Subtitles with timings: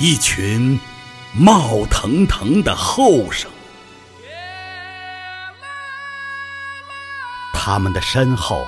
[0.00, 0.80] 一群
[1.34, 3.50] 冒腾腾的后生，
[7.52, 8.66] 他们的身后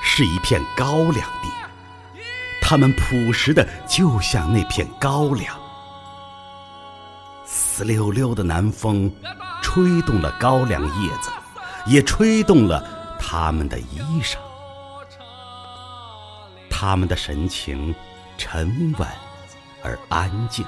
[0.00, 2.20] 是一片高粱地，
[2.62, 5.58] 他们朴实的就像那片高粱。
[7.44, 9.12] 丝溜溜的南风，
[9.60, 11.32] 吹动了高粱叶子，
[11.84, 14.36] 也吹动了他们的衣裳。
[16.70, 17.92] 他们的神情
[18.38, 19.08] 沉稳
[19.82, 20.64] 而安静，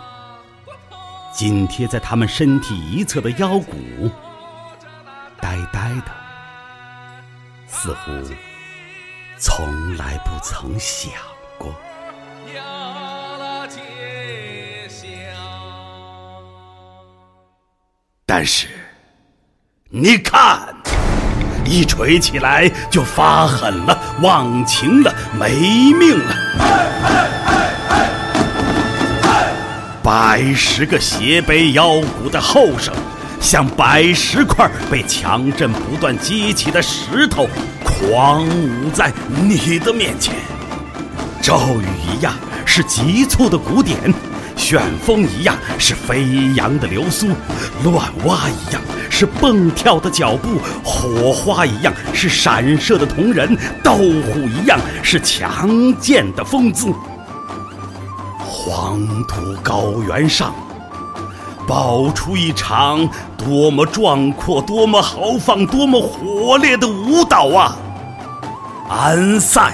[1.33, 4.11] 紧贴在他们身体一侧的腰骨，
[5.41, 6.13] 呆呆的，
[7.67, 8.11] 似乎
[9.39, 11.13] 从来不曾想
[11.59, 11.75] 过。
[18.25, 18.69] 但是，
[19.91, 20.75] 你看，
[21.67, 27.42] 一锤起来就发狠了，忘情了，没命了。
[30.03, 32.93] 百十个斜背腰鼓的后生，
[33.41, 37.49] 像百十块被强震不断激起的石头，
[37.85, 40.35] 狂舞在你的面前。
[41.41, 42.35] 骤雨一样，
[42.67, 43.97] 是急促的鼓点。
[44.57, 47.29] 旋风一样是飞扬的流苏，
[47.85, 56.93] 乱蛙一样是蹦跳的脚步，火花一样是闪射的瞳仁，斗虎一样是强健的风姿。
[58.65, 60.55] 黄土高原上，
[61.67, 67.77] 爆出一场多么壮阔、多么豪放、多么火烈的舞蹈啊！
[68.89, 69.73] 安塞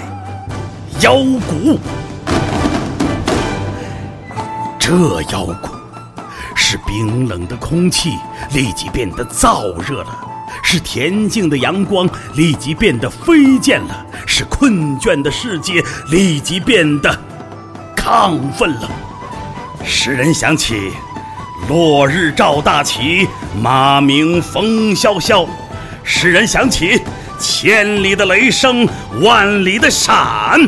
[1.02, 1.78] 腰鼓。
[4.78, 5.68] 这腰鼓，
[6.54, 8.16] 使冰冷的空气
[8.52, 10.18] 立即变得燥热了，
[10.62, 17.14] 使恬静的阳光立即变得飞溅了，使困倦的世界立即变得
[18.08, 18.88] 亢奋了，
[19.84, 20.92] 使人想起
[21.68, 23.28] 落日照大旗，
[23.60, 25.46] 马鸣风萧萧，
[26.02, 27.02] 使人想起
[27.38, 28.88] 千里的雷声，
[29.20, 30.58] 万里的闪，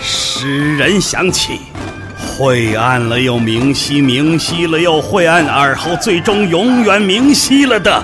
[0.00, 1.60] 使人想起。
[2.18, 8.02] 晦暗了又明晰，明晰了又晦暗，而后最终永远明晰了的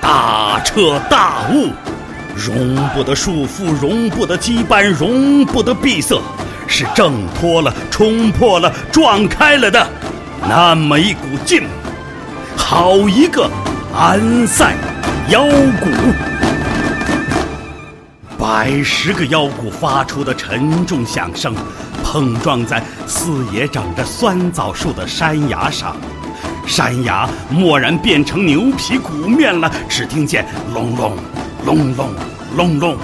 [0.00, 1.72] 大彻大悟，
[2.36, 6.22] 容不得束缚，容不得羁绊，容不得闭塞，
[6.74, 9.86] 是挣脱了、冲破了、撞开了的
[10.48, 11.64] 那么一股劲，
[12.56, 13.46] 好一个
[13.94, 14.72] 安塞
[15.28, 15.86] 腰鼓！
[18.38, 21.54] 百十个腰鼓发出的沉重响声。
[22.02, 25.94] 碰撞在四野长着酸枣树的山崖上，
[26.66, 29.70] 山崖蓦然变成牛皮鼓面了。
[29.90, 31.16] 只听见隆隆
[31.66, 32.08] 隆隆
[32.56, 32.96] 隆隆，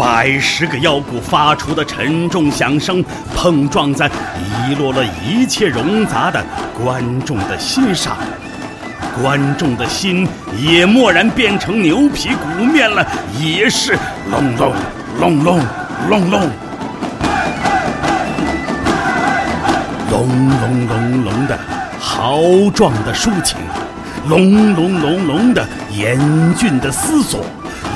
[0.00, 3.04] 百十个腰鼓发出的沉重响声，
[3.36, 6.42] 碰撞在遗落了一切冗杂的
[6.82, 8.16] 观众的心上，
[9.20, 10.26] 观众的心
[10.58, 13.06] 也蓦然变成牛皮鼓面了，
[13.38, 13.92] 也是
[14.30, 14.72] 隆隆
[15.20, 15.60] 隆隆
[16.08, 16.50] 隆隆。
[20.10, 21.58] 隆隆隆隆的
[22.00, 22.40] 豪
[22.74, 23.58] 壮的抒情，
[24.30, 25.62] 隆隆隆隆的
[25.92, 26.18] 严
[26.54, 27.44] 峻的思索，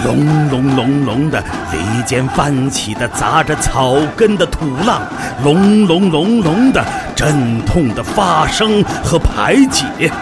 [0.04, 1.42] 隆隆隆隆的
[1.72, 5.00] 犁间翻起的砸着草根的土浪，
[5.42, 6.84] 隆隆隆隆的
[7.16, 10.12] 阵痛的发声和排解。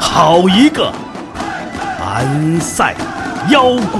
[0.00, 0.90] 好一个
[2.02, 2.94] 安塞
[3.50, 3.98] 腰鼓，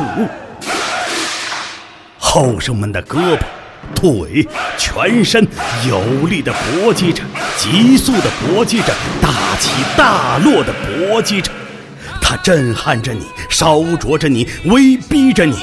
[2.18, 3.40] 后生们的胳膊。
[3.94, 4.46] 腿、
[4.78, 5.46] 全身
[5.88, 7.22] 有力的搏击着，
[7.58, 11.50] 急速的搏击着，大起大落的搏击着。
[12.30, 15.56] 它震撼着你，烧灼着你，威逼着你。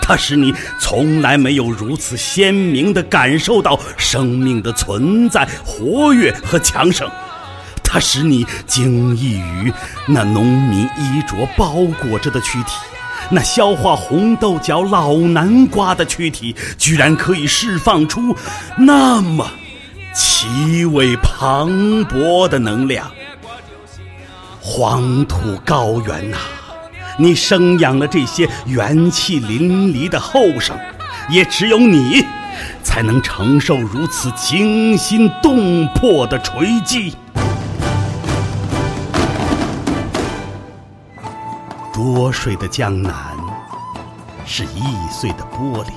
[0.00, 7.06] 它使你从来没有如此鲜明地感受到生命的存在、活跃和强盛。
[7.84, 9.70] 它使你惊异于
[10.06, 12.72] 那农民衣着包裹着的躯体。
[13.30, 18.34] 那消化红豆角、老南瓜的躯体，居然可以释放出
[18.78, 19.46] 那么
[20.14, 21.70] 奇伟磅
[22.06, 23.06] 礴的能量。
[24.68, 26.36] 黄土高原呐，
[27.16, 30.76] 你生养了这些元气淋漓的后生，
[31.30, 32.24] 也只有你，
[32.82, 37.14] 才能承受如此惊心动魄的锤击。
[41.94, 43.14] 多水的江南
[44.44, 44.82] 是易
[45.12, 45.92] 碎的玻璃，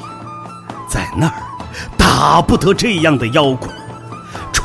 [0.87, 1.33] 在那儿
[1.97, 3.67] 打不得这样的妖怪。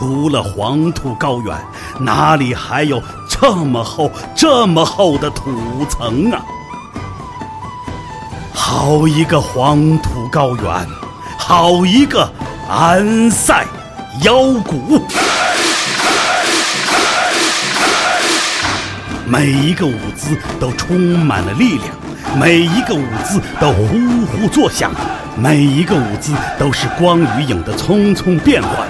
[0.05, 1.56] 除了黄土高原
[1.99, 5.51] 哪里还有这么厚这么厚的土
[5.89, 6.45] 层啊？
[8.53, 10.87] 好一个黄土高原
[11.39, 12.31] 好一个
[12.69, 13.65] 安塞
[14.25, 15.03] 腰鼓
[19.25, 21.89] 每一个舞姿都充满了力量
[22.39, 23.87] 每一个舞姿都呼
[24.27, 24.91] 呼作响
[25.35, 28.87] 每一个舞姿都是光与影的匆匆变换。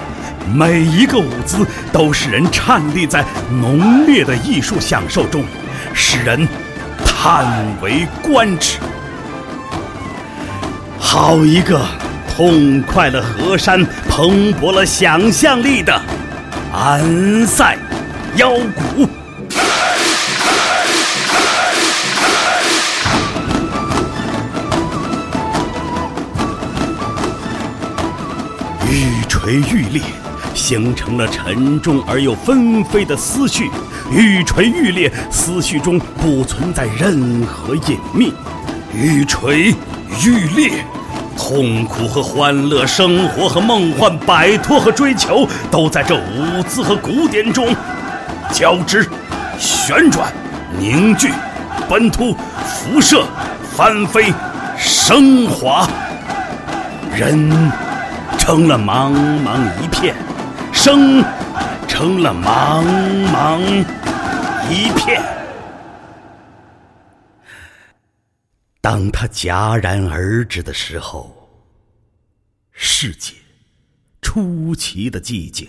[0.53, 5.43] 每一个舞姿都使人颤栗在浓烈的艺术享受中，
[5.93, 6.47] 使人
[7.03, 7.45] 叹
[7.81, 8.77] 为观止。
[10.99, 11.81] 好一个
[12.35, 16.01] 痛快了河山、蓬勃了想象力的
[16.73, 17.77] 安塞
[18.35, 19.07] 腰鼓！
[28.87, 30.01] 愈锤愈裂，
[30.65, 33.69] 形成了沉重而又纷飞的思绪。
[34.11, 38.33] 愈锤愈裂，思绪中不存在任何隐秘。
[38.91, 39.75] 愈锤
[40.23, 40.83] 愈裂，
[41.37, 47.67] 痛苦和欢乐，生活和梦幻，摆脱和追求，都在这舞姿和古典中
[48.51, 49.07] 交织、
[49.59, 50.33] 旋转、
[50.79, 51.31] 凝聚、
[51.87, 52.35] 奔突、
[52.65, 53.23] 辐射、
[53.75, 54.33] 翻飞、
[54.75, 55.87] 升华。
[57.15, 57.71] 人。
[58.37, 59.11] 成了茫
[59.43, 60.13] 茫一片，
[60.85, 61.19] 生
[61.87, 62.85] 成了茫
[63.31, 63.59] 茫
[64.69, 65.19] 一片。
[68.81, 71.35] 当他戛然而止的时候，
[72.71, 73.33] 世界
[74.21, 75.67] 出奇的寂静，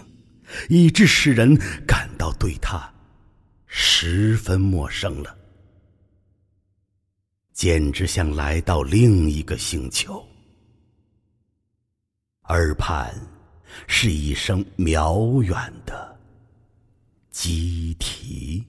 [0.69, 2.79] 以致使人感到对他
[3.65, 5.35] 十分陌生了，
[7.55, 10.23] 简直像来到另一个星球。
[12.51, 13.11] 耳畔
[13.87, 16.19] 是一声渺远的
[17.31, 18.65] 鸡啼。